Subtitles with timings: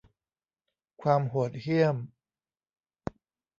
[1.01, 1.97] ความโหดเหี้ยม